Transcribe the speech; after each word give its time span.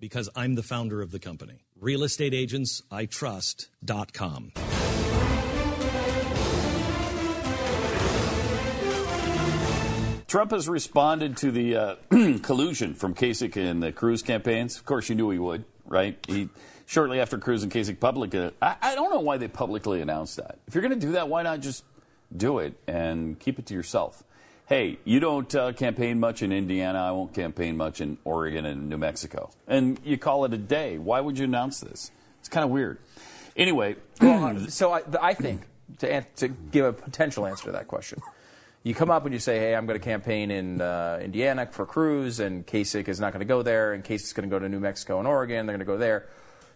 Because 0.00 0.28
I'm 0.34 0.56
the 0.56 0.64
founder 0.64 1.02
of 1.02 1.12
the 1.12 1.20
company. 1.20 1.60
RealestateAgentsITrust.com. 1.80 4.52
Trump 10.26 10.50
has 10.52 10.68
responded 10.68 11.36
to 11.38 11.50
the 11.50 11.76
uh, 11.76 11.96
collusion 12.42 12.94
from 12.94 13.14
Kasich 13.14 13.56
and 13.56 13.82
the 13.82 13.90
Cruz 13.90 14.22
campaigns. 14.22 14.76
Of 14.76 14.84
course, 14.84 15.08
you 15.08 15.16
knew 15.16 15.30
he 15.30 15.40
would, 15.40 15.64
right? 15.84 16.16
He 16.28 16.48
shortly 16.86 17.18
after 17.18 17.36
Cruz 17.36 17.64
and 17.64 17.72
Kasich 17.72 17.98
public. 17.98 18.32
Uh, 18.32 18.52
I, 18.62 18.76
I 18.80 18.94
don't 18.94 19.10
know 19.10 19.18
why 19.18 19.38
they 19.38 19.48
publicly 19.48 20.00
announced 20.00 20.36
that. 20.36 20.60
If 20.68 20.76
you're 20.76 20.82
going 20.82 20.98
to 20.98 21.04
do 21.04 21.12
that, 21.12 21.28
why 21.28 21.42
not 21.42 21.58
just 21.58 21.82
do 22.36 22.60
it 22.60 22.74
and 22.86 23.40
keep 23.40 23.58
it 23.58 23.66
to 23.66 23.74
yourself? 23.74 24.22
Hey, 24.70 25.00
you 25.02 25.18
don't 25.18 25.52
uh, 25.52 25.72
campaign 25.72 26.20
much 26.20 26.42
in 26.42 26.52
Indiana. 26.52 27.00
I 27.00 27.10
won't 27.10 27.34
campaign 27.34 27.76
much 27.76 28.00
in 28.00 28.18
Oregon 28.22 28.64
and 28.64 28.88
New 28.88 28.98
Mexico. 28.98 29.50
And 29.66 29.98
you 30.04 30.16
call 30.16 30.44
it 30.44 30.54
a 30.54 30.58
day. 30.58 30.96
Why 30.96 31.20
would 31.20 31.36
you 31.40 31.44
announce 31.44 31.80
this? 31.80 32.12
It's 32.38 32.48
kind 32.48 32.62
of 32.62 32.70
weird. 32.70 32.98
Anyway, 33.56 33.96
Well, 34.20 34.68
so 34.68 34.92
I, 34.92 35.02
I 35.20 35.34
think 35.34 35.62
to, 35.98 36.22
to 36.36 36.46
give 36.46 36.84
a 36.84 36.92
potential 36.92 37.46
answer 37.46 37.64
to 37.64 37.72
that 37.72 37.88
question, 37.88 38.22
you 38.84 38.94
come 38.94 39.10
up 39.10 39.24
and 39.24 39.32
you 39.32 39.40
say, 39.40 39.58
"Hey, 39.58 39.74
I'm 39.74 39.86
going 39.86 39.98
to 39.98 40.04
campaign 40.04 40.52
in 40.52 40.80
uh, 40.80 41.18
Indiana 41.20 41.66
for 41.66 41.84
Cruz, 41.84 42.38
and 42.38 42.64
Kasich 42.64 43.08
is 43.08 43.18
not 43.18 43.32
going 43.32 43.40
to 43.40 43.52
go 43.52 43.62
there, 43.62 43.92
and 43.92 44.04
Kasich's 44.04 44.32
going 44.32 44.48
to 44.48 44.54
go 44.54 44.60
to 44.60 44.68
New 44.68 44.78
Mexico 44.78 45.18
and 45.18 45.26
Oregon. 45.26 45.66
They're 45.66 45.74
going 45.74 45.84
to 45.84 45.92
go 45.92 45.98
there." 45.98 46.28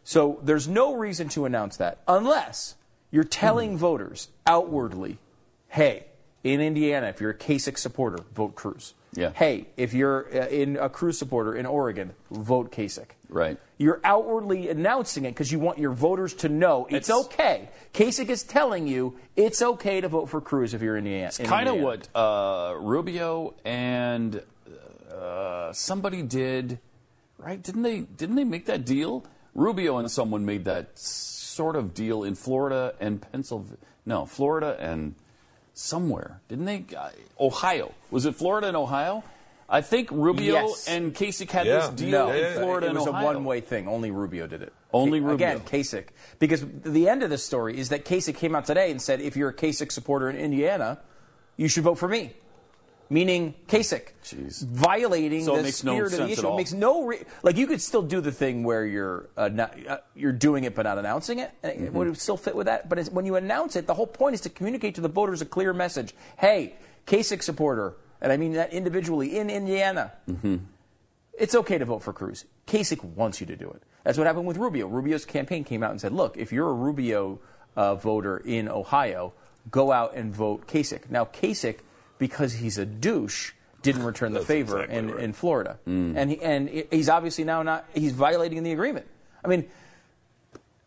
So 0.02 0.40
there's 0.42 0.66
no 0.66 0.96
reason 0.96 1.28
to 1.28 1.44
announce 1.44 1.76
that 1.76 2.02
unless 2.08 2.74
you're 3.12 3.22
telling 3.22 3.78
voters 3.78 4.30
outwardly, 4.48 5.18
"Hey, 5.68 6.06
in 6.44 6.60
Indiana, 6.60 7.08
if 7.08 7.20
you're 7.20 7.30
a 7.30 7.34
Kasich 7.36 7.78
supporter, 7.78 8.18
vote 8.34 8.54
Cruz." 8.54 8.94
Yeah. 9.16 9.30
Hey, 9.32 9.66
if 9.76 9.94
you're 9.94 10.26
uh, 10.34 10.46
in 10.48 10.76
a 10.76 10.88
Cruz 10.88 11.18
supporter 11.18 11.54
in 11.54 11.66
Oregon, 11.66 12.12
vote 12.30 12.70
Kasich. 12.72 13.10
Right. 13.28 13.58
You're 13.78 14.00
outwardly 14.04 14.68
announcing 14.68 15.24
it 15.24 15.30
because 15.30 15.50
you 15.52 15.58
want 15.60 15.78
your 15.78 15.92
voters 15.92 16.34
to 16.34 16.48
know 16.48 16.86
it's, 16.90 17.08
It's- 17.08 17.26
okay. 17.26 17.68
Kasich 17.92 18.28
is 18.28 18.42
telling 18.42 18.86
you 18.88 19.16
it's 19.36 19.62
okay 19.62 20.00
to 20.00 20.08
vote 20.08 20.28
for 20.28 20.40
Cruz 20.40 20.74
if 20.74 20.82
you're 20.82 20.96
in 20.96 21.06
Indiana. 21.06 21.30
in 21.38 21.46
kind 21.46 21.68
of 21.68 21.76
what 21.76 22.08
uh, 22.14 22.74
Rubio 22.78 23.54
and 23.64 24.42
uh, 25.12 25.72
somebody 25.72 26.22
did, 26.22 26.78
right? 27.38 27.62
Didn't 27.62 27.82
they? 27.82 28.00
Didn't 28.00 28.34
they 28.36 28.44
make 28.44 28.66
that 28.66 28.84
deal? 28.84 29.24
Rubio 29.54 29.98
and 29.98 30.10
someone 30.10 30.44
made 30.44 30.64
that 30.64 30.98
sort 30.98 31.76
of 31.76 31.94
deal 31.94 32.24
in 32.24 32.34
Florida 32.34 32.94
and 33.00 33.22
Pennsylvania. 33.22 33.76
No, 34.04 34.26
Florida 34.26 34.76
and 34.80 35.14
somewhere. 35.74 36.40
Didn't 36.48 36.64
they? 36.64 36.84
Uh, 36.96 37.10
Ohio. 37.38 37.92
Was 38.10 38.24
it 38.26 38.34
Florida 38.34 38.68
and 38.68 38.76
Ohio? 38.76 39.22
I 39.68 39.80
think 39.80 40.10
Rubio 40.10 40.54
Yes. 40.66 40.86
and 40.88 41.14
Kasich 41.14 41.50
had 41.50 41.66
Yeah. 41.66 41.78
this 41.80 41.88
deal 41.90 42.10
No, 42.10 42.30
in 42.30 42.36
it- 42.44 42.56
Florida 42.58 42.86
it 42.88 42.94
was 42.94 43.06
and 43.06 43.16
a 43.16 43.24
one-way 43.24 43.60
thing. 43.60 43.88
Only 43.88 44.10
Rubio 44.10 44.46
did 44.46 44.62
it. 44.62 44.72
Only 44.92 45.20
Rubio. 45.20 45.34
Again, 45.34 45.60
Kasich. 45.60 46.08
Because 46.38 46.64
the 46.84 47.08
end 47.08 47.22
of 47.22 47.30
the 47.30 47.38
story 47.38 47.78
is 47.78 47.88
that 47.88 48.04
Kasich 48.04 48.36
came 48.36 48.54
out 48.54 48.66
today 48.66 48.90
and 48.90 49.00
said, 49.02 49.20
if 49.20 49.36
you're 49.36 49.48
a 49.48 49.54
Kasich 49.54 49.90
supporter 49.90 50.28
in 50.30 50.36
Indiana, 50.36 50.98
you 51.56 51.66
should 51.68 51.82
vote 51.82 51.96
for 51.96 52.08
me. 52.08 52.34
Meaning 53.10 53.54
Kasich. 53.68 54.08
Jeez. 54.24 54.64
Violating 54.64 55.44
So 55.44 55.56
the 55.56 55.62
makes 55.64 55.84
no 55.84 55.92
spirit 55.94 56.12
of 56.14 56.18
the 56.26 56.32
issue. 56.32 56.48
It 56.52 56.56
makes 56.56 56.72
no 56.72 57.04
re- 57.04 57.22
like 57.42 57.56
you 57.56 57.66
could 57.66 57.80
still 57.82 58.02
do 58.02 58.20
the 58.20 58.32
thing 58.32 58.64
where 58.64 58.86
you're 58.86 59.28
uh, 59.36 59.48
not, 59.48 59.74
uh, 59.86 59.98
you're 60.14 60.32
doing 60.32 60.64
it 60.64 60.74
but 60.74 60.82
not 60.82 60.96
announcing 60.98 61.38
it. 61.38 61.50
And 61.62 61.72
Mm-hmm. 61.74 61.84
it 61.86 61.92
would 61.92 62.18
still 62.18 62.36
fit 62.38 62.56
with 62.56 62.66
that. 62.66 62.88
But 62.88 62.98
it's, 62.98 63.10
when 63.10 63.26
you 63.26 63.36
announce 63.36 63.76
it, 63.76 63.86
the 63.86 63.94
whole 63.94 64.06
point 64.06 64.34
is 64.34 64.40
to 64.42 64.48
communicate 64.48 64.94
to 64.96 65.00
the 65.02 65.08
voters 65.08 65.42
a 65.42 65.44
clear 65.46 65.72
message. 65.74 66.14
Hey, 66.38 66.74
Kasich 67.06 67.42
supporter, 67.42 67.94
and 68.22 68.32
I 68.32 68.36
mean 68.38 68.52
that 68.54 68.72
individually 68.72 69.36
in 69.38 69.50
Indiana 69.50 70.12
it's 71.38 71.54
okay 71.54 71.78
to 71.78 71.84
vote 71.84 71.98
for 72.02 72.12
Cruz. 72.12 72.44
Kasich 72.66 73.02
wants 73.02 73.40
you 73.40 73.46
to 73.48 73.56
do 73.56 73.68
it. 73.70 73.82
That's 74.04 74.16
what 74.18 74.26
happened 74.26 74.46
with 74.46 74.56
Rubio. 74.56 74.86
Rubio's 74.86 75.24
campaign 75.24 75.64
came 75.64 75.82
out 75.82 75.90
and 75.90 76.00
said, 76.00 76.12
look, 76.12 76.36
if 76.36 76.52
you're 76.52 76.68
a 76.70 76.72
Rubio 76.74 77.40
uh, 77.76 77.96
voter 77.96 78.38
in 78.38 78.68
Ohio, 78.68 79.32
go 79.70 79.90
out 79.92 80.14
and 80.14 80.32
vote 80.34 80.66
Kasich. 80.66 81.10
Now, 81.10 81.24
Kasich, 81.24 81.78
because 82.18 82.52
he's 82.54 82.78
a 82.78 82.86
douche, 82.86 83.52
didn't 83.82 84.04
return 84.04 84.32
the 84.32 84.40
That's 84.40 84.48
favor 84.48 84.76
exactly 84.80 84.98
in, 84.98 85.10
right. 85.10 85.24
in 85.24 85.32
Florida. 85.32 85.78
And, 85.86 86.30
he, 86.30 86.40
and 86.40 86.68
he's 86.90 87.08
obviously 87.08 87.44
now 87.44 87.62
not, 87.62 87.86
he's 87.94 88.12
violating 88.12 88.62
the 88.62 88.72
agreement. 88.72 89.06
I 89.44 89.48
mean, 89.48 89.68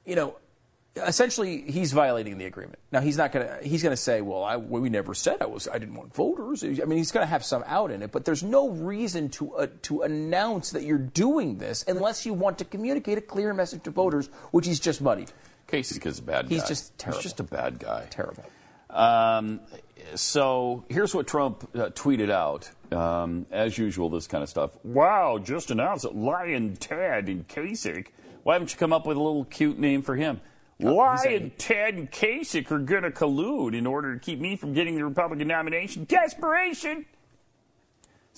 you 0.05 0.15
know, 0.15 0.35
essentially 1.05 1.61
he's 1.69 1.91
violating 1.91 2.37
the 2.37 2.45
agreement. 2.45 2.79
Now 2.91 3.01
he's 3.01 3.17
not 3.17 3.31
going 3.31 3.47
to 3.47 3.67
he's 3.67 3.83
going 3.83 3.93
to 3.93 4.01
say, 4.01 4.21
"Well, 4.21 4.43
I, 4.43 4.57
we 4.57 4.89
never 4.89 5.13
said 5.13 5.41
I 5.41 5.45
was 5.45 5.67
I 5.67 5.77
didn't 5.77 5.95
want 5.95 6.13
voters." 6.13 6.63
I 6.63 6.85
mean, 6.85 6.97
he's 6.97 7.11
going 7.11 7.23
to 7.23 7.29
have 7.29 7.43
some 7.43 7.63
out 7.67 7.91
in 7.91 8.01
it, 8.01 8.11
but 8.11 8.25
there's 8.25 8.43
no 8.43 8.69
reason 8.69 9.29
to 9.29 9.55
uh, 9.55 9.67
to 9.83 10.01
announce 10.01 10.71
that 10.71 10.83
you're 10.83 10.97
doing 10.97 11.57
this 11.57 11.83
unless 11.87 12.25
you 12.25 12.33
want 12.33 12.57
to 12.59 12.65
communicate 12.65 13.17
a 13.17 13.21
clear 13.21 13.53
message 13.53 13.83
to 13.83 13.91
voters, 13.91 14.29
which 14.51 14.65
he's 14.65 14.79
just 14.79 15.01
muddied. 15.01 15.31
Kasich 15.67 16.05
is 16.05 16.19
a 16.19 16.23
bad 16.23 16.49
guy. 16.49 16.55
He's 16.55 16.63
just 16.63 16.97
terrible. 16.97 17.19
He's 17.19 17.23
just 17.23 17.39
a 17.39 17.43
bad 17.43 17.79
guy. 17.79 18.07
Terrible. 18.09 18.45
Um, 18.89 19.59
so 20.15 20.83
here's 20.89 21.13
what 21.13 21.27
Trump 21.27 21.69
uh, 21.75 21.89
tweeted 21.89 22.29
out. 22.29 22.69
Um, 22.91 23.45
as 23.51 23.77
usual, 23.77 24.09
this 24.09 24.27
kind 24.27 24.43
of 24.43 24.49
stuff. 24.49 24.71
Wow, 24.83 25.39
just 25.39 25.71
announced 25.71 26.03
that 26.03 26.15
Lion 26.15 26.77
Ted 26.77 27.27
and 27.27 27.47
Kasich. 27.47 28.07
Why 28.43 28.53
haven't 28.53 28.71
you 28.71 28.77
come 28.77 28.93
up 28.93 29.05
with 29.05 29.17
a 29.17 29.21
little 29.21 29.43
cute 29.45 29.77
name 29.77 30.01
for 30.01 30.15
him? 30.15 30.39
Lion 30.79 31.51
Ted 31.57 31.95
and 31.95 32.09
Kasich 32.11 32.71
are 32.71 32.79
going 32.79 33.03
to 33.03 33.11
collude 33.11 33.75
in 33.75 33.87
order 33.87 34.13
to 34.13 34.19
keep 34.19 34.39
me 34.39 34.55
from 34.55 34.73
getting 34.73 34.95
the 34.95 35.03
Republican 35.03 35.47
nomination. 35.47 36.05
Desperation. 36.05 37.05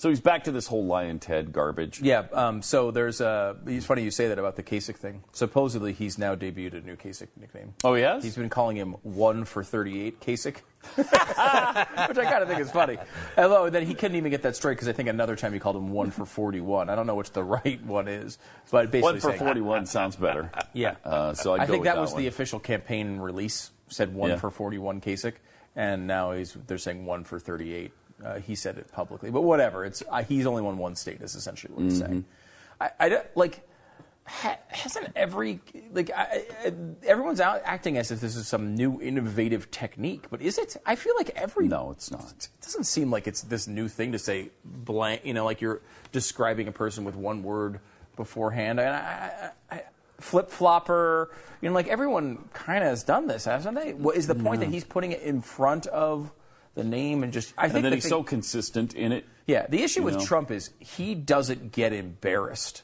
So 0.00 0.08
he's 0.08 0.22
back 0.22 0.44
to 0.44 0.50
this 0.50 0.66
whole 0.66 0.86
Lion 0.86 1.18
Ted 1.18 1.52
garbage. 1.52 2.00
Yeah. 2.00 2.24
Um, 2.32 2.62
so 2.62 2.90
there's 2.90 3.20
a. 3.20 3.54
it's 3.66 3.84
funny 3.84 4.02
you 4.02 4.10
say 4.10 4.28
that 4.28 4.38
about 4.38 4.56
the 4.56 4.62
Kasich 4.62 4.96
thing. 4.96 5.22
Supposedly 5.34 5.92
he's 5.92 6.16
now 6.16 6.34
debuted 6.34 6.72
a 6.72 6.80
new 6.86 6.96
Kasich 6.96 7.28
nickname. 7.38 7.74
Oh, 7.84 7.92
has? 7.96 8.24
He's 8.24 8.34
been 8.34 8.48
calling 8.48 8.78
him 8.78 8.92
one 9.02 9.44
for 9.44 9.62
38 9.62 10.18
Kasich, 10.22 10.56
which 10.94 11.06
I 11.12 11.84
kind 12.14 12.42
of 12.42 12.48
think 12.48 12.60
is 12.60 12.70
funny. 12.70 12.96
Although 13.36 13.68
then 13.68 13.84
he 13.84 13.92
couldn't 13.92 14.16
even 14.16 14.30
get 14.30 14.40
that 14.44 14.56
straight 14.56 14.76
because 14.76 14.88
I 14.88 14.92
think 14.92 15.10
another 15.10 15.36
time 15.36 15.52
he 15.52 15.58
called 15.58 15.76
him 15.76 15.90
one 15.90 16.10
for 16.10 16.24
41. 16.24 16.88
I 16.88 16.94
don't 16.94 17.06
know 17.06 17.14
which 17.16 17.32
the 17.32 17.44
right 17.44 17.84
one 17.84 18.08
is, 18.08 18.38
but 18.70 18.90
basically 18.90 19.02
One 19.02 19.20
for 19.20 19.28
saying- 19.32 19.38
41 19.40 19.84
sounds 19.84 20.16
better. 20.16 20.50
Yeah. 20.72 20.96
Uh, 21.04 21.34
so 21.34 21.52
I'd 21.52 21.60
I 21.60 21.66
go 21.66 21.72
think 21.74 21.84
that, 21.84 21.96
that 21.96 22.00
was 22.00 22.12
one. 22.12 22.22
the 22.22 22.28
official 22.28 22.58
campaign 22.58 23.18
release. 23.18 23.70
Said 23.88 24.14
one 24.14 24.30
Yeah. 24.30 24.36
for 24.36 24.48
41 24.50 25.02
Kasich, 25.02 25.34
and 25.76 26.06
now 26.06 26.32
he's 26.32 26.54
they're 26.54 26.78
saying 26.78 27.04
one 27.04 27.24
for 27.24 27.38
38. 27.38 27.92
Uh, 28.24 28.38
he 28.38 28.54
said 28.54 28.76
it 28.78 28.90
publicly, 28.92 29.30
but 29.30 29.42
whatever. 29.42 29.84
It's 29.84 30.02
uh, 30.10 30.22
he's 30.22 30.46
only 30.46 30.62
won 30.62 30.76
one 30.78 30.94
state. 30.96 31.20
Is 31.22 31.34
essentially 31.34 31.72
what 31.74 31.84
he's 31.84 32.00
Mm-hmm. 32.00 32.12
saying. 32.12 32.24
I, 32.80 32.90
I 33.00 33.08
don't- 33.08 33.36
like 33.36 33.66
ha, 34.26 34.56
hasn't 34.68 35.08
every 35.16 35.60
like 35.92 36.10
I, 36.14 36.44
I, 36.64 36.72
everyone's 37.04 37.40
out 37.40 37.62
acting 37.64 37.96
as 37.96 38.10
if 38.10 38.20
this 38.20 38.36
is 38.36 38.46
some 38.46 38.74
new 38.74 39.00
innovative 39.00 39.70
technique, 39.70 40.26
but 40.30 40.40
is 40.42 40.58
it? 40.58 40.76
I 40.86 40.94
feel 40.96 41.14
like 41.16 41.30
every 41.34 41.66
No, 41.68 41.90
it's 41.92 42.10
not. 42.10 42.30
It 42.38 42.48
doesn't 42.62 42.84
seem 42.84 43.10
like 43.10 43.26
it's 43.26 43.42
this 43.42 43.66
new 43.66 43.88
thing 43.88 44.12
to 44.12 44.18
say 44.18 44.50
blank. 44.64 45.22
You 45.24 45.34
know, 45.34 45.44
like 45.44 45.60
you're 45.60 45.80
describing 46.12 46.68
a 46.68 46.72
person 46.72 47.04
with 47.04 47.16
one 47.16 47.42
word 47.42 47.80
beforehand. 48.16 48.78
And 48.80 48.88
I, 48.90 49.50
I, 49.70 49.74
I, 49.76 49.82
flip 50.18 50.50
flopper. 50.50 51.30
You 51.62 51.70
know, 51.70 51.74
like 51.74 51.88
everyone 51.88 52.48
kind 52.52 52.84
of 52.84 52.90
has 52.90 53.02
done 53.02 53.26
this, 53.26 53.46
hasn't 53.46 53.74
they? 53.76 53.94
What 53.94 54.16
is 54.16 54.26
the 54.26 54.34
point 54.34 54.60
that 54.60 54.68
he's 54.68 54.84
putting 54.84 55.12
it 55.12 55.22
in 55.22 55.40
front 55.40 55.86
of 55.86 56.30
the 56.74 56.84
name 56.84 57.22
and 57.22 57.32
just? 57.32 57.52
I 57.56 57.62
think 57.68 57.76
And 57.76 57.84
then 57.84 57.90
the 57.90 57.96
he's 57.96 58.04
thing- 58.04 58.10
so 58.10 58.22
consistent 58.22 58.94
in 58.94 59.12
it. 59.12 59.26
yeah, 59.46 59.66
the 59.68 59.82
issue 59.82 60.02
with 60.02 60.14
know? 60.16 60.24
Trump 60.24 60.50
is 60.50 60.70
he 60.78 61.14
doesn't 61.14 61.72
get 61.72 61.92
embarrassed. 61.92 62.82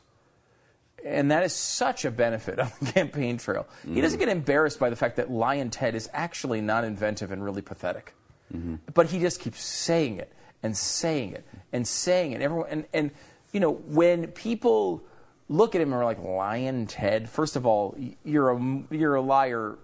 And 1.04 1.30
that 1.30 1.44
is 1.44 1.52
such 1.52 2.04
a 2.04 2.10
benefit 2.10 2.58
on 2.58 2.72
the 2.80 2.92
campaign 2.92 3.38
trail. 3.38 3.68
He 3.82 3.90
mm-hmm. 3.90 4.00
doesn't 4.00 4.18
get 4.18 4.28
embarrassed 4.28 4.80
by 4.80 4.90
the 4.90 4.96
fact 4.96 5.16
that 5.16 5.30
Lion 5.30 5.70
Ted 5.70 5.94
is 5.94 6.08
actually 6.12 6.60
not 6.60 6.82
inventive 6.82 7.30
and 7.30 7.44
really 7.44 7.62
pathetic. 7.62 8.14
Mm-hmm. 8.52 8.76
But 8.92 9.06
he 9.06 9.20
just 9.20 9.40
keeps 9.40 9.62
saying 9.62 10.18
it 10.18 10.32
and 10.62 10.76
saying 10.76 11.34
it 11.34 11.46
and 11.72 11.86
saying 11.86 12.32
it. 12.32 12.42
Everyone 12.42 12.68
and, 12.68 12.86
and 12.92 13.10
you 13.52 13.60
know, 13.60 13.72
when 13.72 14.28
people 14.28 15.04
look 15.48 15.74
at 15.74 15.80
him 15.80 15.92
and 15.92 16.00
are 16.00 16.04
like, 16.04 16.18
Lion 16.22 16.86
Ted, 16.86 17.28
first 17.30 17.54
of 17.54 17.64
all, 17.66 17.96
you're 18.24 18.50
a, 18.50 18.82
you're 18.90 19.14
a 19.14 19.20
liar 19.20 19.78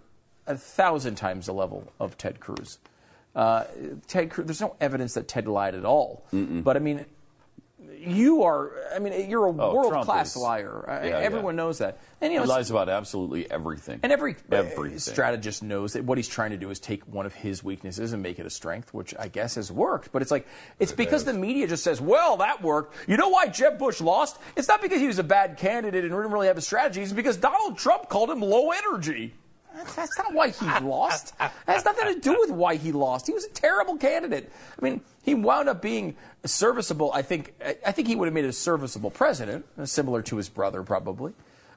a 0.46 0.56
thousand 0.56 1.14
times 1.14 1.46
the 1.46 1.54
level 1.54 1.93
of 2.00 2.19
Ted 2.19 2.40
Cruz. 2.40 2.78
Uh, 3.34 3.64
Ted 4.08 4.31
there's 4.31 4.61
no 4.61 4.76
evidence 4.81 5.14
that 5.14 5.26
Ted 5.29 5.46
lied 5.49 5.75
at 5.75 5.84
all. 5.84 6.25
But 6.32 6.76
I 6.76 6.81
mean, 6.81 7.06
you 7.99 8.43
are. 8.43 8.73
I 8.94 8.99
mean, 8.99 9.31
you're 9.31 9.46
a 9.46 9.50
Oh, 9.50 9.75
world 9.75 10.05
class 10.05 10.37
liar. 10.37 10.84
Yeah, 11.05 11.19
Everyone 11.19 11.55
yeah. 11.55 11.62
knows 11.62 11.79
that. 11.79 11.99
And 12.20 12.32
you 12.32 12.38
know, 12.38 12.44
He 12.44 12.49
lies 12.50 12.70
about 12.70 12.88
absolutely 12.88 13.50
everything. 13.50 14.00
and 14.02 14.12
every 14.12 14.34
uh, 14.50 14.56
everything. 14.56 14.99
strategist 14.99 15.62
knows 15.62 15.93
that 15.94 16.05
what 16.05 16.19
he's 16.19 16.29
trying 16.29 16.50
to 16.50 16.56
do 16.56 16.70
is 16.70 16.79
take 16.81 17.02
one 17.05 17.26
of 17.26 17.34
his 17.34 17.62
weaknesses 17.64 18.12
and 18.12 18.23
make 18.23 18.38
it 18.38 18.46
a 18.46 18.50
strength, 18.50 18.93
which 18.93 19.14
I 19.19 19.29
guess 19.29 19.55
has 19.55 19.70
worked. 19.73 20.12
But 20.12 20.23
it's 20.23 20.31
like 20.31 20.46
it's 20.78 20.93
because 20.93 21.25
the 21.25 21.32
media 21.32 21.67
just 21.69 21.85
says, 21.85 22.00
"Well, 22.00 22.37
that 22.38 22.61
worked." 22.62 22.94
You 23.08 23.17
know 23.17 23.28
why 23.28 23.46
Jeb 23.49 23.78
Bush 23.78 24.00
lost? 24.00 24.37
It's 24.56 24.69
not 24.69 24.82
because 24.82 25.00
he 25.00 25.06
was 25.06 25.19
a 25.19 25.25
bad 25.25 25.56
candidate 25.56 26.05
and 26.05 26.12
didn't 26.12 26.31
really 26.32 26.49
have 26.49 26.58
a 26.58 26.62
strategy. 26.62 27.02
It's 27.02 27.12
because 27.12 27.37
Donald 27.37 27.78
Trump 27.78 28.08
called 28.08 28.31
him 28.31 28.40
low 28.40 28.70
energy. 28.73 29.35
That's- 29.74 29.94
That's 29.94 30.19
not 30.19 30.32
why 30.34 30.48
he 30.48 30.66
lost. 30.84 31.36
That 31.38 31.52
has 31.66 31.84
nothing 31.84 32.14
to 32.14 32.20
do 32.20 32.36
with 32.40 32.50
why 32.50 32.76
he 32.76 32.92
lost. 32.92 33.26
He 33.26 33.32
was 33.32 33.44
a 33.44 33.50
terrible 33.50 33.96
candidate. 33.96 34.50
I 34.80 34.84
mean, 34.84 35.00
he 35.22 35.34
wound 35.34 35.69
up 35.69 35.80
being 35.82 36.16
serviceable. 36.44 37.10
I 37.12 37.22
think. 37.22 37.54
I 37.64 37.76
I 37.86 37.92
think 37.92 38.08
he 38.08 38.16
would 38.16 38.26
have 38.26 38.34
made 38.34 38.44
a 38.44 38.52
serviceable 38.52 39.10
president, 39.10 39.64
uh, 39.78 39.86
similar 39.86 40.22
to 40.22 40.36
his 40.36 40.48
brother, 40.48 40.82
probably. 40.82 41.32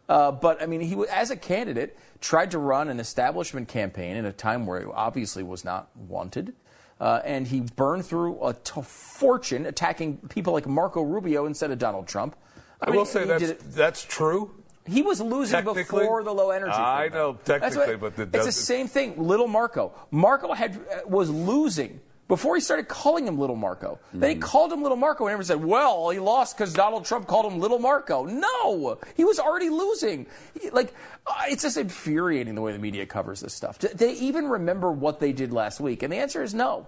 Uh, 0.07 0.31
but 0.31 0.61
I 0.61 0.65
mean, 0.67 0.81
he 0.81 0.95
as 1.11 1.31
a 1.31 1.35
candidate 1.37 1.97
tried 2.21 2.51
to 2.51 2.59
run 2.59 2.89
an 2.89 2.99
establishment 2.99 3.67
campaign 3.67 4.15
in 4.15 4.25
a 4.25 4.31
time 4.31 4.65
where 4.65 4.79
he 4.81 4.85
obviously 4.85 5.43
was 5.43 5.63
not 5.65 5.89
wanted. 5.95 6.53
Uh, 6.99 7.19
and 7.25 7.47
he 7.47 7.59
burned 7.59 8.05
through 8.05 8.41
a 8.41 8.53
t- 8.53 8.81
fortune 8.81 9.65
attacking 9.65 10.17
people 10.29 10.53
like 10.53 10.65
Marco 10.65 11.01
Rubio 11.01 11.45
instead 11.45 11.69
of 11.71 11.77
Donald 11.77 12.07
Trump. 12.07 12.37
I 12.81 12.89
mean, 12.89 12.97
will 12.99 13.05
say 13.05 13.25
that's 13.25 13.53
that's 13.75 14.03
true. 14.05 14.51
He 14.87 15.01
was 15.01 15.19
losing 15.21 15.55
before 15.63 16.23
the 16.23 16.33
low 16.33 16.51
energy. 16.51 16.71
I 16.73 17.09
know, 17.09 17.33
technically, 17.43 17.95
what- 17.95 18.15
but 18.15 18.19
it 18.23 18.29
it's 18.35 18.45
the 18.45 18.51
same 18.51 18.87
thing. 18.87 19.15
Little 19.27 19.47
Marco. 19.47 19.93
Marco 20.11 20.53
had 20.53 20.75
uh, 20.75 21.07
was 21.07 21.29
losing 21.29 21.99
before 22.27 22.55
he 22.55 22.61
started 22.61 22.87
calling 22.87 23.27
him 23.27 23.37
Little 23.37 23.55
Marco. 23.55 23.99
Then 24.11 24.29
he 24.31 24.35
called 24.37 24.73
him 24.73 24.81
Little 24.81 24.97
Marco, 24.97 25.25
and 25.25 25.31
everyone 25.33 25.45
said, 25.45 25.63
"Well, 25.63 26.09
he 26.09 26.19
lost 26.19 26.57
because 26.57 26.73
Donald 26.73 27.05
Trump 27.05 27.27
called 27.27 27.51
him 27.51 27.59
Little 27.59 27.77
Marco." 27.79 28.25
No, 28.25 28.97
he 29.15 29.23
was 29.23 29.39
already 29.39 29.69
losing. 29.69 30.25
He- 30.59 30.69
like 30.71 30.93
uh, 31.27 31.33
it's 31.47 31.61
just 31.63 31.77
infuriating 31.77 32.55
the 32.55 32.61
way 32.61 32.71
the 32.71 32.79
media 32.79 33.05
covers 33.05 33.41
this 33.41 33.53
stuff. 33.53 33.77
Do 33.79 33.87
they 33.89 34.13
even 34.13 34.47
remember 34.49 34.91
what 34.91 35.19
they 35.19 35.33
did 35.33 35.53
last 35.53 35.79
week? 35.79 36.01
And 36.03 36.11
the 36.11 36.17
answer 36.17 36.41
is 36.41 36.53
no. 36.53 36.87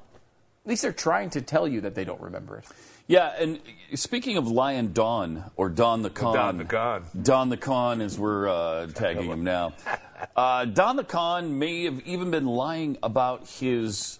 At 0.67 0.69
least 0.71 0.81
they're 0.81 0.91
trying 0.91 1.29
to 1.29 1.41
tell 1.41 1.65
you 1.65 1.79
that 1.79 1.95
they 1.95 2.03
don't 2.03 2.19
remember 2.19 2.57
it. 2.57 2.65
Yeah, 3.07 3.31
and 3.39 3.61
speaking 3.95 4.35
of 4.35 4.51
Lion 4.51 4.91
Don 4.91 5.45
or 5.55 5.69
Don 5.69 6.01
the 6.01 6.09
Con, 6.09 6.35
Don 6.35 6.57
the 6.57 6.65
Con. 6.65 7.05
Don 7.21 7.47
the 7.47 7.55
Con, 7.55 8.01
as 8.01 8.19
we're 8.19 8.49
uh, 8.49 8.87
tagging 8.87 9.27
him 9.31 9.45
now. 9.45 9.71
Uh, 10.35 10.65
Don 10.65 10.97
the 10.97 11.05
Con 11.05 11.57
may 11.57 11.85
have 11.85 12.01
even 12.01 12.31
been 12.31 12.45
lying 12.45 12.97
about 13.01 13.47
his 13.47 14.19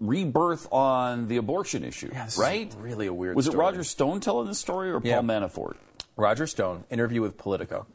rebirth 0.00 0.66
on 0.72 1.28
the 1.28 1.36
abortion 1.36 1.84
issue, 1.84 2.08
this 2.08 2.32
is 2.32 2.38
right? 2.40 2.74
really 2.80 3.06
a 3.06 3.12
weird 3.14 3.36
Was 3.36 3.46
it. 3.46 3.54
Roger 3.54 3.84
Stone 3.84 4.18
telling 4.18 4.48
this 4.48 4.58
story 4.58 4.90
or 4.90 5.00
Yeah. 5.04 5.20
Paul 5.20 5.28
Manafort? 5.28 5.76
Roger 6.16 6.48
Stone 6.48 6.82
interview 6.90 7.22
with 7.22 7.38
Politico 7.38 7.86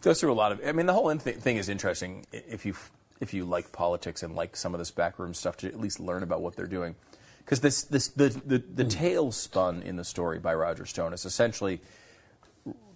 goes 0.00 0.20
through 0.22 0.32
a 0.32 0.34
lot 0.34 0.52
of. 0.52 0.62
I 0.66 0.72
mean, 0.72 0.86
the 0.86 0.94
whole 0.94 1.10
in- 1.10 1.18
thing 1.18 1.58
is 1.58 1.68
interesting 1.68 2.24
if 2.32 2.64
you 2.64 2.74
if 3.20 3.34
you 3.34 3.44
like 3.44 3.72
politics 3.72 4.22
and 4.22 4.34
like 4.34 4.56
some 4.56 4.72
of 4.74 4.78
this 4.78 4.90
backroom 4.90 5.34
stuff 5.34 5.58
to 5.58 5.66
at 5.66 5.78
least 5.78 6.00
learn 6.00 6.22
about 6.22 6.40
what 6.40 6.56
they're 6.56 6.66
doing, 6.66 6.94
because 7.46 7.60
this 7.60 7.84
this 7.84 8.08
the 8.08 8.28
the, 8.44 8.58
the 8.58 8.84
tale 8.84 9.30
spun 9.32 9.80
in 9.82 9.96
the 9.96 10.04
story 10.04 10.38
by 10.38 10.52
Roger 10.54 10.84
Stone 10.84 11.14
is 11.14 11.24
essentially. 11.24 11.80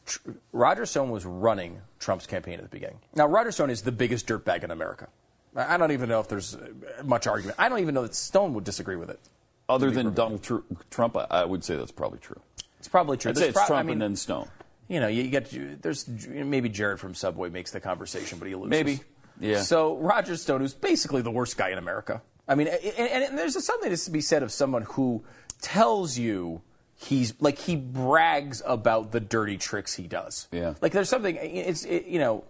Tr- 0.07 0.31
Roger 0.53 0.87
Stone 0.87 1.11
was 1.11 1.25
running 1.25 1.83
Trump's 2.01 2.27
campaign 2.27 2.55
at 2.55 2.63
the 2.63 2.69
beginning. 2.69 2.99
Now, 3.15 3.27
Roger 3.27 3.53
Stone 3.53 3.71
is 3.71 3.83
the 3.83 3.93
biggest 3.93 4.27
dirtbag 4.27 4.65
in 4.65 4.71
America. 4.71 5.09
I 5.55 5.75
I 5.75 5.77
don't 5.77 5.93
even 5.93 6.09
know 6.09 6.21
if 6.21 6.29
there's 6.29 6.57
uh, 6.57 6.69
much 7.05 7.27
argument. 7.27 7.57
I 7.61 7.69
don't 7.69 7.79
even 7.79 7.95
know 7.95 8.03
that 8.03 8.15
Stone 8.15 8.55
would 8.55 8.65
disagree 8.65 8.97
with 8.97 9.11
it. 9.11 9.21
Other 9.69 9.91
than 9.93 10.13
Donald 10.15 10.43
Tr- 10.43 10.67
Trump, 10.91 11.17
I, 11.17 11.27
I 11.31 11.45
would 11.45 11.63
say 11.63 11.77
that's 11.77 11.93
probably 11.93 12.19
true. 12.19 12.41
It's 12.81 12.89
probably 12.89 13.19
true. 13.19 13.31
I'd 13.31 13.39
say 13.39 13.49
it's 13.49 13.57
pro- 13.57 13.67
Trump 13.67 13.81
I 13.81 13.83
mean, 13.85 13.93
and 13.93 14.03
then 14.03 14.17
Stone. 14.17 14.49
you 14.89 14.99
know, 14.99 15.07
you 15.07 15.29
get 15.29 15.51
there's 15.81 16.09
maybe 16.09 16.69
Jared 16.69 16.99
from 16.99 17.15
Subway 17.15 17.51
makes 17.51 17.71
the 17.71 17.81
conversation, 17.81 18.39
but 18.39 18.49
he 18.49 18.55
loses. 18.57 18.71
Maybe. 18.71 19.01
Yeah. 19.39 19.61
So 19.63 19.97
Roger 19.99 20.37
Stone, 20.37 20.61
who's 20.63 20.75
basically 20.75 21.23
the 21.23 21.31
worst 21.31 21.57
guy 21.57 21.69
in 21.69 21.79
America. 21.79 22.21
I 22.51 22.55
mean, 22.57 22.67
and, 22.69 23.25
and 23.25 23.39
there's 23.39 23.65
something 23.65 23.95
to 23.95 24.11
be 24.11 24.21
said 24.21 24.43
of 24.43 24.53
someone 24.53 24.83
who 24.83 25.25
tells 25.63 26.19
you 26.19 26.61
he's 26.97 27.33
like 27.41 27.59
he 27.59 27.77
brags 27.77 28.61
about 28.67 29.13
the 29.13 29.21
dirty 29.21 29.57
tricks 29.57 29.95
he 29.95 30.07
does. 30.07 30.49
Yeah. 30.53 30.75
Like 30.83 30.93
there's 30.93 31.09
something. 31.09 31.39
It's 31.41 31.85
it, 31.85 32.05
you 32.07 32.19
know. 32.19 32.45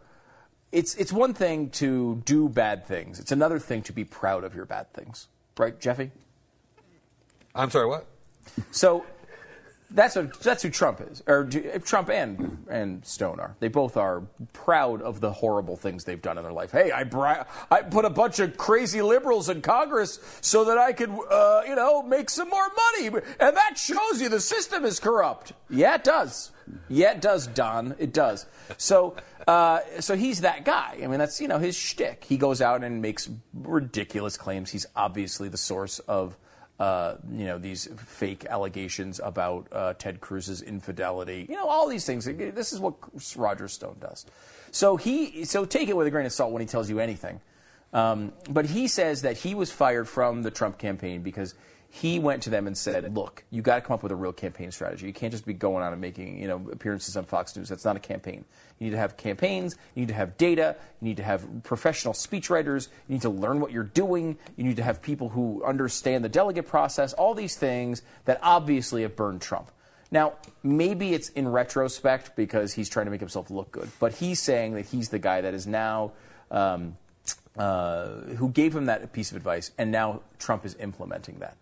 It's, 0.72 0.94
it's 0.94 1.12
one 1.12 1.34
thing 1.34 1.70
to 1.70 2.22
do 2.24 2.48
bad 2.48 2.86
things. 2.86 3.18
It's 3.18 3.32
another 3.32 3.58
thing 3.58 3.82
to 3.82 3.92
be 3.92 4.04
proud 4.04 4.44
of 4.44 4.54
your 4.54 4.66
bad 4.66 4.92
things. 4.92 5.26
Right, 5.58 5.76
Jeffy? 5.80 6.12
I'm 7.56 7.72
sorry, 7.72 7.88
what? 7.88 8.06
So 8.70 9.04
that's 9.92 10.14
that's 10.14 10.62
who 10.62 10.70
Trump 10.70 11.00
is, 11.10 11.22
or 11.26 11.44
Trump 11.84 12.10
and 12.10 12.64
and 12.70 13.04
Stone 13.04 13.40
are. 13.40 13.56
They 13.60 13.68
both 13.68 13.96
are 13.96 14.22
proud 14.52 15.02
of 15.02 15.20
the 15.20 15.32
horrible 15.32 15.76
things 15.76 16.04
they've 16.04 16.20
done 16.20 16.38
in 16.38 16.44
their 16.44 16.52
life. 16.52 16.70
Hey, 16.70 16.92
I 16.92 17.04
bra- 17.04 17.44
I 17.70 17.82
put 17.82 18.04
a 18.04 18.10
bunch 18.10 18.38
of 18.38 18.56
crazy 18.56 19.02
liberals 19.02 19.48
in 19.48 19.62
Congress 19.62 20.20
so 20.40 20.64
that 20.66 20.78
I 20.78 20.92
could, 20.92 21.10
uh, 21.10 21.62
you 21.66 21.74
know, 21.74 22.02
make 22.02 22.30
some 22.30 22.48
more 22.48 22.68
money, 22.96 23.08
and 23.40 23.56
that 23.56 23.76
shows 23.76 24.20
you 24.20 24.28
the 24.28 24.40
system 24.40 24.84
is 24.84 25.00
corrupt. 25.00 25.52
Yeah, 25.68 25.96
it 25.96 26.04
does. 26.04 26.52
Yeah, 26.88 27.12
it 27.12 27.20
does, 27.20 27.48
Don. 27.48 27.96
It 27.98 28.12
does. 28.12 28.46
So, 28.76 29.16
uh, 29.48 29.80
so 29.98 30.14
he's 30.14 30.42
that 30.42 30.64
guy. 30.64 30.98
I 31.02 31.06
mean, 31.08 31.18
that's 31.18 31.40
you 31.40 31.48
know 31.48 31.58
his 31.58 31.76
shtick. 31.76 32.24
He 32.24 32.36
goes 32.36 32.62
out 32.62 32.84
and 32.84 33.02
makes 33.02 33.28
ridiculous 33.54 34.36
claims. 34.36 34.70
He's 34.70 34.86
obviously 34.94 35.48
the 35.48 35.56
source 35.56 35.98
of 36.00 36.36
you 36.80 37.44
know, 37.44 37.58
these 37.58 37.88
fake 38.06 38.46
allegations 38.46 39.20
about 39.22 39.68
uh, 39.70 39.92
Ted 39.94 40.20
Cruz's 40.20 40.62
infidelity. 40.62 41.46
You 41.48 41.56
know, 41.56 41.68
all 41.68 41.88
these 41.88 42.06
things. 42.06 42.24
This 42.24 42.72
is 42.72 42.80
what 42.80 42.94
Roger 43.36 43.68
Stone 43.68 43.96
does. 44.00 44.24
So 44.70 44.96
he, 44.96 45.44
so 45.44 45.64
take 45.64 45.88
it 45.88 45.96
with 45.96 46.06
a 46.06 46.10
grain 46.10 46.26
of 46.26 46.32
salt 46.32 46.52
when 46.52 46.60
he 46.60 46.66
tells 46.66 46.88
you 46.88 46.98
anything. 46.98 47.40
Um, 47.92 48.32
but 48.48 48.66
he 48.66 48.88
says 48.88 49.22
that 49.22 49.36
he 49.36 49.54
was 49.54 49.70
fired 49.70 50.08
from 50.08 50.42
the 50.42 50.50
Trump 50.50 50.78
campaign 50.78 51.22
because 51.22 51.54
he 51.92 52.20
went 52.20 52.44
to 52.44 52.50
them 52.50 52.68
and 52.68 52.78
said, 52.78 53.14
"Look, 53.16 53.42
you 53.50 53.62
got 53.62 53.74
to 53.74 53.80
come 53.80 53.94
up 53.94 54.02
with 54.04 54.12
a 54.12 54.16
real 54.16 54.32
campaign 54.32 54.70
strategy. 54.70 55.08
You 55.08 55.12
can't 55.12 55.32
just 55.32 55.44
be 55.44 55.52
going 55.52 55.82
on 55.82 55.92
and 55.92 56.00
making 56.00 56.38
you 56.40 56.46
know 56.46 56.68
appearances 56.70 57.16
on 57.16 57.24
Fox 57.24 57.56
News. 57.56 57.68
That's 57.68 57.84
not 57.84 57.96
a 57.96 58.00
campaign. 58.00 58.44
You 58.78 58.86
need 58.86 58.92
to 58.92 58.98
have 58.98 59.16
campaigns. 59.16 59.76
You 59.94 60.02
need 60.02 60.08
to 60.08 60.14
have 60.14 60.38
data. 60.38 60.76
You 61.00 61.08
need 61.08 61.16
to 61.16 61.24
have 61.24 61.64
professional 61.64 62.14
speechwriters. 62.14 62.88
You 63.08 63.14
need 63.14 63.22
to 63.22 63.30
learn 63.30 63.60
what 63.60 63.72
you're 63.72 63.82
doing. 63.82 64.38
You 64.56 64.64
need 64.64 64.76
to 64.76 64.84
have 64.84 65.02
people 65.02 65.30
who 65.30 65.64
understand 65.64 66.24
the 66.24 66.28
delegate 66.28 66.68
process. 66.68 67.12
All 67.12 67.34
these 67.34 67.56
things 67.56 68.02
that 68.24 68.38
obviously 68.40 69.02
have 69.02 69.16
burned 69.16 69.42
Trump." 69.42 69.70
Now, 70.12 70.34
maybe 70.62 71.12
it's 71.12 71.28
in 71.30 71.48
retrospect 71.48 72.34
because 72.36 72.72
he's 72.72 72.88
trying 72.88 73.06
to 73.06 73.10
make 73.10 73.20
himself 73.20 73.50
look 73.50 73.70
good, 73.70 73.90
but 74.00 74.14
he's 74.14 74.40
saying 74.40 74.74
that 74.74 74.86
he's 74.86 75.08
the 75.08 75.20
guy 75.20 75.40
that 75.40 75.54
is 75.54 75.66
now 75.66 76.12
um, 76.50 76.96
uh, 77.56 78.08
who 78.36 78.48
gave 78.48 78.74
him 78.74 78.86
that 78.86 79.12
piece 79.12 79.30
of 79.30 79.36
advice, 79.36 79.70
and 79.78 79.90
now 79.92 80.22
Trump 80.38 80.64
is 80.64 80.76
implementing 80.80 81.38
that. 81.40 81.56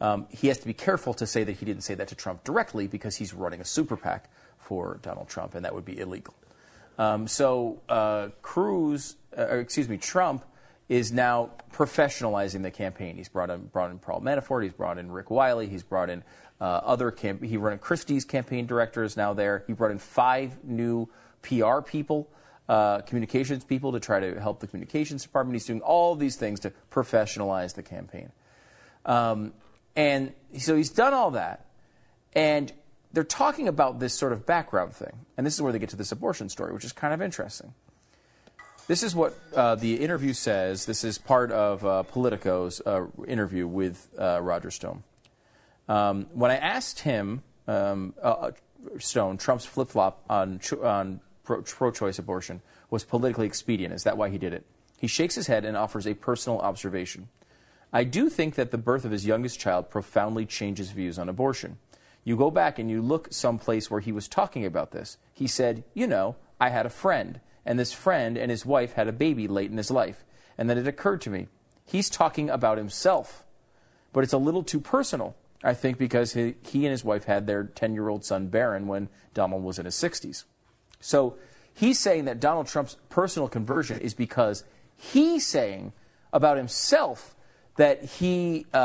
Um, 0.00 0.26
he 0.30 0.48
has 0.48 0.58
to 0.58 0.66
be 0.66 0.74
careful 0.74 1.14
to 1.14 1.26
say 1.26 1.44
that 1.44 1.52
he 1.52 1.64
didn't 1.64 1.82
say 1.82 1.94
that 1.94 2.08
to 2.08 2.14
Trump 2.14 2.44
directly 2.44 2.86
because 2.86 3.16
he's 3.16 3.32
running 3.32 3.60
a 3.60 3.64
super 3.64 3.96
PAC 3.96 4.30
for 4.58 4.98
Donald 5.02 5.28
Trump, 5.28 5.54
and 5.54 5.64
that 5.64 5.74
would 5.74 5.84
be 5.84 5.98
illegal. 5.98 6.34
Um, 6.98 7.26
so 7.26 7.82
uh, 7.88 8.28
Cruz, 8.42 9.16
uh, 9.36 9.56
excuse 9.56 9.88
me, 9.88 9.96
Trump 9.96 10.44
is 10.88 11.12
now 11.12 11.50
professionalizing 11.72 12.62
the 12.62 12.70
campaign. 12.70 13.16
He's 13.16 13.28
brought 13.28 13.50
in, 13.50 13.66
brought 13.66 13.90
in 13.90 13.98
Paul 13.98 14.20
Manafort. 14.20 14.64
He's 14.64 14.72
brought 14.72 14.98
in 14.98 15.10
Rick 15.10 15.30
Wiley. 15.30 15.66
He's 15.68 15.82
brought 15.82 16.10
in 16.10 16.22
uh, 16.60 16.64
other 16.64 17.10
camp. 17.10 17.42
He 17.42 17.56
run 17.56 17.78
Christie's 17.78 18.24
campaign 18.24 18.66
director 18.66 19.02
is 19.02 19.16
now 19.16 19.32
there. 19.32 19.64
He 19.66 19.72
brought 19.72 19.90
in 19.90 19.98
five 19.98 20.62
new 20.62 21.08
PR 21.42 21.80
people, 21.80 22.28
uh, 22.68 23.00
communications 23.00 23.64
people 23.64 23.92
to 23.92 24.00
try 24.00 24.20
to 24.20 24.40
help 24.40 24.60
the 24.60 24.66
communications 24.66 25.22
department. 25.22 25.54
He's 25.54 25.66
doing 25.66 25.80
all 25.80 26.14
these 26.14 26.36
things 26.36 26.60
to 26.60 26.72
professionalize 26.90 27.74
the 27.74 27.82
campaign. 27.82 28.30
Um, 29.04 29.52
and 29.96 30.32
so 30.58 30.76
he's 30.76 30.90
done 30.90 31.14
all 31.14 31.32
that. 31.32 31.66
And 32.34 32.72
they're 33.12 33.24
talking 33.24 33.68
about 33.68 34.00
this 34.00 34.12
sort 34.12 34.32
of 34.32 34.44
background 34.44 34.94
thing. 34.94 35.26
And 35.36 35.46
this 35.46 35.54
is 35.54 35.62
where 35.62 35.72
they 35.72 35.78
get 35.78 35.90
to 35.90 35.96
this 35.96 36.12
abortion 36.12 36.48
story, 36.48 36.72
which 36.72 36.84
is 36.84 36.92
kind 36.92 37.14
of 37.14 37.22
interesting. 37.22 37.74
This 38.86 39.02
is 39.02 39.14
what 39.14 39.38
uh, 39.54 39.76
the 39.76 39.94
interview 39.94 40.34
says. 40.34 40.84
This 40.84 41.04
is 41.04 41.16
part 41.16 41.50
of 41.52 41.86
uh, 41.86 42.02
Politico's 42.02 42.82
uh, 42.84 43.06
interview 43.26 43.66
with 43.66 44.08
uh, 44.18 44.40
Roger 44.42 44.70
Stone. 44.70 45.04
Um, 45.88 46.26
when 46.32 46.50
I 46.50 46.56
asked 46.56 47.00
him, 47.00 47.42
um, 47.66 48.14
uh, 48.22 48.50
Stone, 48.98 49.38
Trump's 49.38 49.64
flip 49.64 49.88
flop 49.88 50.22
on, 50.28 50.58
cho- 50.58 50.84
on 50.84 51.20
pro 51.44 51.90
choice 51.90 52.18
abortion 52.18 52.60
was 52.90 53.04
politically 53.04 53.46
expedient, 53.46 53.94
is 53.94 54.02
that 54.04 54.18
why 54.18 54.28
he 54.28 54.38
did 54.38 54.52
it? 54.52 54.66
He 54.98 55.06
shakes 55.06 55.34
his 55.34 55.46
head 55.46 55.64
and 55.64 55.76
offers 55.76 56.06
a 56.06 56.14
personal 56.14 56.58
observation. 56.60 57.28
I 57.94 58.02
do 58.02 58.28
think 58.28 58.56
that 58.56 58.72
the 58.72 58.76
birth 58.76 59.04
of 59.04 59.12
his 59.12 59.24
youngest 59.24 59.60
child 59.60 59.88
profoundly 59.88 60.46
changes 60.46 60.90
views 60.90 61.16
on 61.16 61.28
abortion. 61.28 61.78
You 62.24 62.36
go 62.36 62.50
back 62.50 62.80
and 62.80 62.90
you 62.90 63.00
look 63.00 63.28
someplace 63.30 63.88
where 63.88 64.00
he 64.00 64.10
was 64.10 64.26
talking 64.26 64.66
about 64.66 64.90
this. 64.90 65.16
He 65.32 65.46
said, 65.46 65.84
You 65.94 66.08
know, 66.08 66.34
I 66.60 66.70
had 66.70 66.86
a 66.86 66.90
friend, 66.90 67.38
and 67.64 67.78
this 67.78 67.92
friend 67.92 68.36
and 68.36 68.50
his 68.50 68.66
wife 68.66 68.94
had 68.94 69.06
a 69.06 69.12
baby 69.12 69.46
late 69.46 69.70
in 69.70 69.76
his 69.76 69.92
life. 69.92 70.24
And 70.58 70.68
then 70.68 70.76
it 70.76 70.88
occurred 70.88 71.20
to 71.22 71.30
me, 71.30 71.46
he's 71.84 72.10
talking 72.10 72.50
about 72.50 72.78
himself. 72.78 73.44
But 74.12 74.24
it's 74.24 74.32
a 74.32 74.38
little 74.38 74.64
too 74.64 74.80
personal. 74.80 75.36
I 75.62 75.74
think 75.74 75.96
because 75.96 76.32
he, 76.32 76.56
he 76.62 76.84
and 76.84 76.90
his 76.90 77.04
wife 77.04 77.24
had 77.24 77.46
their 77.46 77.62
10 77.62 77.94
year 77.94 78.08
old 78.08 78.24
son, 78.24 78.48
Barron, 78.48 78.88
when 78.88 79.08
Donald 79.34 79.62
was 79.62 79.78
in 79.78 79.84
his 79.84 79.94
60s. 79.94 80.44
So 80.98 81.36
he's 81.72 82.00
saying 82.00 82.24
that 82.24 82.40
Donald 82.40 82.66
Trump's 82.66 82.96
personal 83.08 83.48
conversion 83.48 84.00
is 84.00 84.14
because 84.14 84.64
he's 84.96 85.46
saying 85.46 85.92
about 86.32 86.56
himself 86.56 87.36
that 87.76 88.04
he 88.04 88.66
uh, 88.72 88.76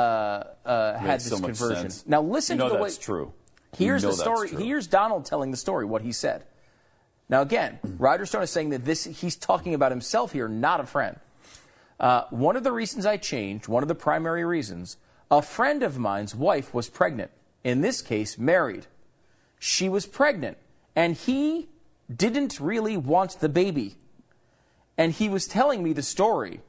uh, 0.66 0.98
had 0.98 1.20
this 1.20 1.30
so 1.30 1.40
conversion. 1.40 1.92
Now 2.08 2.22
listen 2.22 2.58
You 2.58 2.64
know 2.64 2.70
to 2.70 2.78
the 2.78 2.84
that's 2.84 2.98
way. 2.98 3.04
true. 3.04 3.34
Here's 3.78 4.02
You 4.02 4.10
know 4.10 4.16
the 4.16 4.22
story. 4.22 4.50
Here's 4.50 4.88
Donald 4.88 5.26
telling 5.26 5.52
the 5.52 5.58
story, 5.58 5.86
what 5.86 6.02
he 6.02 6.12
said. 6.12 6.46
Now, 7.30 7.42
again, 7.42 7.78
Roger 7.84 8.26
Stone 8.26 8.42
is 8.44 8.50
saying 8.50 8.72
that 8.72 8.86
this 8.86 9.04
he's 9.06 9.36
talking 9.36 9.76
about 9.76 9.92
himself 9.92 10.32
here, 10.32 10.48
not 10.48 10.80
a 10.80 10.86
friend. 10.86 11.20
Uh, 12.00 12.24
one 12.32 12.56
of 12.56 12.64
the 12.64 12.72
reasons 12.72 13.06
I 13.06 13.18
changed, 13.18 13.68
one 13.68 13.84
of 13.84 13.90
the 13.90 13.96
primary 13.96 14.44
reasons, 14.44 14.98
a 15.30 15.42
friend 15.42 15.84
of 15.84 16.00
mine's 16.00 16.34
wife 16.34 16.74
was 16.74 16.90
pregnant. 16.90 17.30
In 17.64 17.82
this 17.82 18.02
case, 18.02 18.38
married. 18.38 18.88
She 19.60 19.90
was 19.90 20.06
pregnant, 20.08 20.58
and 20.96 21.16
he 21.16 21.68
didn't 22.14 22.60
really 22.60 22.98
want 22.98 23.40
the 23.40 23.50
baby. 23.50 23.98
And 24.98 25.12
he 25.14 25.30
was 25.30 25.46
telling 25.46 25.84
me 25.84 25.94
the 25.94 26.02
story. 26.02 26.62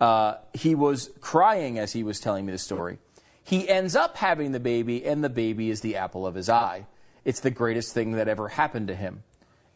Uh, 0.00 0.36
he 0.52 0.74
was 0.74 1.10
crying 1.20 1.78
as 1.78 1.92
he 1.92 2.02
was 2.02 2.20
telling 2.20 2.46
me 2.46 2.52
the 2.52 2.58
story. 2.58 2.98
He 3.42 3.68
ends 3.68 3.94
up 3.94 4.16
having 4.16 4.52
the 4.52 4.60
baby, 4.60 5.04
and 5.04 5.22
the 5.22 5.28
baby 5.28 5.70
is 5.70 5.82
the 5.82 5.96
apple 5.96 6.26
of 6.26 6.34
his 6.34 6.48
eye. 6.48 6.86
It's 7.24 7.40
the 7.40 7.50
greatest 7.50 7.94
thing 7.94 8.12
that 8.12 8.28
ever 8.28 8.48
happened 8.48 8.88
to 8.88 8.94
him. 8.94 9.22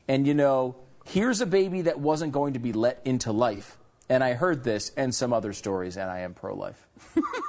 And 0.07 0.27
you 0.27 0.35
know, 0.35 0.77
here's 1.05 1.41
a 1.41 1.47
baby 1.47 1.83
that 1.83 2.01
wasn't 2.01 2.33
going 2.33 2.55
to 2.55 2.59
be 2.59 2.73
let 2.73 3.01
into 3.05 3.33
life. 3.33 3.79
And 4.09 4.25
I 4.25 4.33
heard 4.33 4.65
this 4.65 4.91
and 4.97 5.15
some 5.15 5.33
other 5.33 5.53
stories, 5.53 5.97
and 5.97 6.11
I 6.11 6.21
am 6.21 6.35
pro 6.35 6.55
life. 6.55 6.87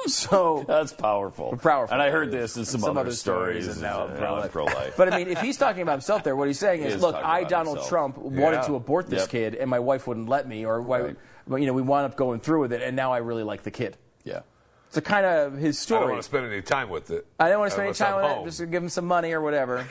so. 0.06 0.64
That's 0.66 0.92
powerful. 0.92 1.56
Powerful. 1.56 1.92
And 1.92 2.02
I 2.02 2.10
heard 2.10 2.30
this 2.30 2.56
in 2.56 2.64
some, 2.64 2.80
Some 2.80 2.90
other, 2.90 3.00
other 3.00 3.12
stories, 3.12 3.64
stories, 3.64 3.68
and 3.68 3.82
now 3.82 4.04
I'm 4.04 4.10
and 4.10 4.18
pro-life. 4.18 4.52
Pro-life. 4.52 4.94
But 4.96 5.12
I 5.12 5.16
mean, 5.18 5.28
if 5.28 5.40
he's 5.40 5.56
talking 5.56 5.82
about 5.82 5.92
himself 5.92 6.24
there, 6.24 6.36
what 6.36 6.48
he's 6.48 6.58
saying 6.58 6.82
He 6.82 6.88
is, 6.88 6.94
is 6.96 7.02
look, 7.02 7.14
I, 7.16 7.44
Donald 7.44 7.76
himself. 7.78 7.88
Trump, 7.88 8.18
wanted 8.18 8.56
Yeah. 8.58 8.62
to 8.62 8.74
abort 8.76 9.08
this 9.08 9.22
Yep. 9.22 9.28
kid, 9.30 9.54
and 9.54 9.68
my 9.70 9.78
wife 9.78 10.06
wouldn't 10.06 10.28
let 10.28 10.46
me, 10.48 10.64
or 10.64 10.80
why, 10.80 11.00
Right. 11.00 11.16
you 11.60 11.66
know, 11.66 11.72
we 11.72 11.82
wound 11.82 12.06
up 12.06 12.16
going 12.16 12.40
through 12.40 12.60
with 12.60 12.72
it, 12.72 12.82
and 12.82 12.94
now 12.96 13.12
I 13.12 13.18
really 13.18 13.42
like 13.44 13.62
the 13.62 13.70
kid. 13.70 13.96
yeah. 14.24 14.40
It's 14.88 14.96
a 14.96 15.02
kind 15.02 15.26
of 15.26 15.52
his 15.58 15.78
story. 15.78 15.98
I 15.98 16.00
don't 16.04 16.10
want 16.12 16.22
to 16.22 16.28
spend 16.28 16.46
any 16.46 16.62
time 16.62 16.88
with 16.88 17.10
it. 17.10 17.26
I 17.38 17.50
don't 17.50 17.58
want 17.58 17.70
to 17.70 17.74
spend 17.74 17.88
any 17.88 17.94
time 17.94 18.14
I'm 18.14 18.22
with 18.22 18.32
home. 18.32 18.42
it. 18.46 18.50
Just 18.50 18.70
give 18.70 18.82
him 18.82 18.88
some 18.88 19.04
money 19.04 19.32
or 19.32 19.42
whatever. 19.42 19.86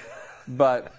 But 0.47 0.91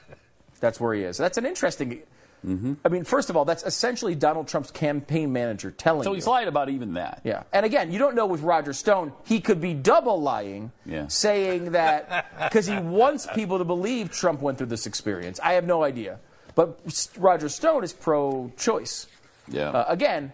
that's 0.60 0.78
where 0.78 0.94
he 0.94 1.02
is. 1.02 1.16
That's 1.16 1.36
an 1.36 1.44
interesting. 1.44 2.02
Mm-hmm. 2.46 2.74
I 2.84 2.88
mean, 2.88 3.04
first 3.04 3.30
of 3.30 3.36
all, 3.36 3.44
that's 3.44 3.64
essentially 3.64 4.14
Donald 4.14 4.46
Trump's 4.48 4.70
campaign 4.70 5.32
manager 5.32 5.70
telling 5.70 6.04
So 6.04 6.10
you. 6.10 6.14
he's 6.16 6.26
lied 6.26 6.46
about 6.48 6.68
even 6.68 6.94
that. 6.94 7.20
Yeah. 7.24 7.42
And 7.52 7.66
again, 7.66 7.90
you 7.92 7.98
don't 7.98 8.14
know 8.14 8.26
with 8.26 8.42
Roger 8.42 8.72
Stone, 8.72 9.12
he 9.24 9.40
could 9.40 9.60
be 9.60 9.74
double 9.74 10.20
lying, 10.22 10.70
Yeah. 10.86 11.08
saying 11.08 11.72
that 11.72 12.32
because 12.44 12.66
he 12.66 12.78
wants 12.78 13.26
people 13.34 13.58
to 13.58 13.64
believe 13.64 14.10
Trump 14.12 14.40
went 14.40 14.58
through 14.58 14.68
this 14.68 14.86
experience. 14.86 15.40
I 15.42 15.54
have 15.54 15.64
no 15.66 15.82
idea. 15.82 16.20
But 16.54 16.80
Roger 17.18 17.48
Stone 17.48 17.84
is 17.84 17.92
pro 17.92 18.52
choice. 18.56 19.06
Yeah. 19.48 19.70
Uh, 19.70 19.84
again, 19.88 20.32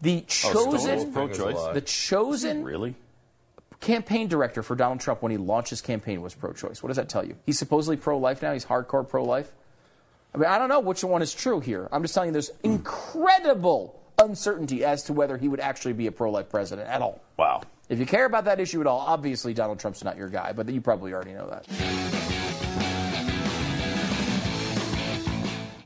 the 0.00 0.22
chosen, 0.22 0.90
is 0.98 1.04
pro-choice? 1.12 1.74
the 1.74 1.80
chosen 1.80 2.62
Really? 2.64 2.94
campaign 3.80 4.28
director 4.28 4.62
for 4.62 4.74
Donald 4.76 5.00
Trump 5.00 5.22
when 5.22 5.30
he 5.32 5.38
launched 5.38 5.70
his 5.70 5.80
campaign 5.80 6.20
was 6.22 6.34
pro 6.34 6.52
choice. 6.52 6.82
What 6.82 6.88
does 6.88 6.96
that 6.96 7.08
tell 7.08 7.24
you? 7.24 7.36
He's 7.46 7.58
supposedly 7.58 7.96
pro 7.96 8.18
life 8.18 8.42
now, 8.42 8.52
he's 8.52 8.64
hardcore 8.66 9.08
pro 9.08 9.24
life. 9.24 9.52
I 10.34 10.38
mean, 10.38 10.48
I 10.48 10.58
don't 10.58 10.68
know 10.68 10.80
which 10.80 11.02
one 11.02 11.22
is 11.22 11.34
true 11.34 11.60
here. 11.60 11.88
I'm 11.90 12.02
just 12.02 12.14
telling 12.14 12.28
you 12.28 12.32
there's 12.32 12.52
incredible 12.62 14.00
uncertainty 14.18 14.84
as 14.84 15.02
to 15.04 15.12
whether 15.12 15.36
he 15.36 15.48
would 15.48 15.60
actually 15.60 15.94
be 15.94 16.06
a 16.06 16.12
pro 16.12 16.30
life 16.30 16.48
president 16.48 16.88
at 16.88 17.02
all. 17.02 17.20
Wow. 17.36 17.62
If 17.88 17.98
you 17.98 18.06
care 18.06 18.26
about 18.26 18.44
that 18.44 18.60
issue 18.60 18.80
at 18.80 18.86
all, 18.86 19.00
obviously 19.00 19.54
Donald 19.54 19.80
Trump's 19.80 20.04
not 20.04 20.16
your 20.16 20.28
guy, 20.28 20.52
but 20.52 20.68
you 20.68 20.80
probably 20.80 21.12
already 21.12 21.32
know 21.32 21.48
that. 21.48 21.66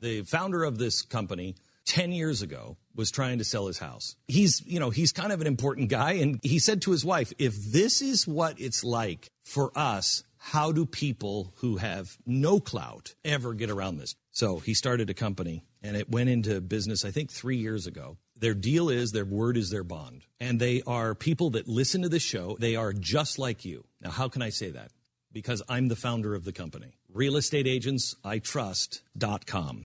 the 0.02 0.22
founder 0.22 0.64
of 0.64 0.76
this 0.76 1.00
company 1.00 1.54
10 1.86 2.12
years 2.12 2.42
ago 2.42 2.76
was 2.94 3.10
trying 3.10 3.38
to 3.38 3.44
sell 3.44 3.66
his 3.66 3.78
house. 3.78 4.16
He's, 4.28 4.62
you 4.66 4.78
know, 4.78 4.90
he's 4.90 5.12
kind 5.12 5.32
of 5.32 5.40
an 5.40 5.46
important 5.46 5.88
guy. 5.88 6.12
And 6.14 6.40
he 6.42 6.58
said 6.58 6.82
to 6.82 6.90
his 6.90 7.06
wife, 7.06 7.32
if 7.38 7.56
this 7.56 8.02
is 8.02 8.28
what 8.28 8.60
it's 8.60 8.84
like 8.84 9.30
for 9.40 9.72
us, 9.74 10.22
how 10.36 10.72
do 10.72 10.84
people 10.84 11.54
who 11.56 11.78
have 11.78 12.18
no 12.26 12.60
clout 12.60 13.14
ever 13.24 13.54
get 13.54 13.70
around 13.70 13.96
this? 13.96 14.14
So 14.34 14.58
he 14.58 14.74
started 14.74 15.08
a 15.08 15.14
company 15.14 15.64
and 15.80 15.96
it 15.96 16.10
went 16.10 16.28
into 16.28 16.60
business, 16.60 17.04
I 17.04 17.12
think, 17.12 17.30
three 17.30 17.56
years 17.56 17.86
ago. 17.86 18.18
Their 18.36 18.52
deal 18.52 18.90
is 18.90 19.12
their 19.12 19.24
word 19.24 19.56
is 19.56 19.70
their 19.70 19.84
bond. 19.84 20.24
And 20.40 20.58
they 20.58 20.82
are 20.88 21.14
people 21.14 21.50
that 21.50 21.68
listen 21.68 22.02
to 22.02 22.08
the 22.08 22.18
show. 22.18 22.56
They 22.58 22.74
are 22.74 22.92
just 22.92 23.38
like 23.38 23.64
you. 23.64 23.84
Now, 24.00 24.10
how 24.10 24.28
can 24.28 24.42
I 24.42 24.50
say 24.50 24.70
that? 24.70 24.90
Because 25.32 25.62
I'm 25.68 25.86
the 25.86 25.96
founder 25.96 26.34
of 26.34 26.44
the 26.44 26.52
company. 26.52 26.96
RealestateAgentsITrust.com. 27.14 29.72